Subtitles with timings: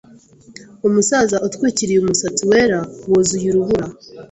[0.87, 3.85] Umusaza utwikiriye umusatsi wera wuzuye urubura